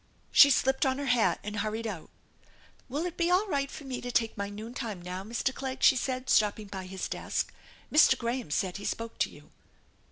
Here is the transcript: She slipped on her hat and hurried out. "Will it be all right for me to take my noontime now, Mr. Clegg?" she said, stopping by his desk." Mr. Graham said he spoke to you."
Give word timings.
She 0.31 0.49
slipped 0.49 0.83
on 0.83 0.97
her 0.97 1.05
hat 1.05 1.39
and 1.43 1.57
hurried 1.57 1.85
out. 1.85 2.09
"Will 2.89 3.05
it 3.05 3.17
be 3.17 3.29
all 3.29 3.45
right 3.45 3.69
for 3.69 3.83
me 3.83 4.01
to 4.01 4.11
take 4.11 4.35
my 4.35 4.49
noontime 4.49 4.99
now, 4.99 5.23
Mr. 5.23 5.53
Clegg?" 5.53 5.83
she 5.83 5.95
said, 5.95 6.27
stopping 6.27 6.65
by 6.65 6.85
his 6.87 7.07
desk." 7.07 7.53
Mr. 7.93 8.17
Graham 8.17 8.49
said 8.49 8.77
he 8.77 8.85
spoke 8.85 9.19
to 9.19 9.29
you." 9.29 9.51